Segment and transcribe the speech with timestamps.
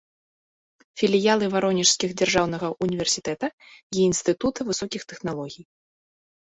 [1.01, 5.63] Філіялы варонежскіх дзяржаўнага ўніверсітэта і інстытута высокіх тэхналогій.